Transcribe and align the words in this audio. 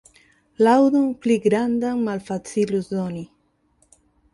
Laŭdon 0.67 1.03
pli 1.25 1.37
grandan 1.45 2.03
malfacilus 2.09 2.93
doni. 2.99 3.27